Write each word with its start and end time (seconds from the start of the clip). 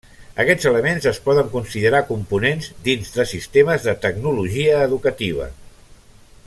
Aquests 0.43 0.67
elements 0.69 1.03
es 1.11 1.19
poden 1.27 1.51
considerar 1.51 1.99
components 2.07 2.71
dins 2.89 3.13
de 3.19 3.27
sistemes 3.35 3.87
de 3.89 3.95
tecnologia 4.07 4.81
educativa. 4.91 5.51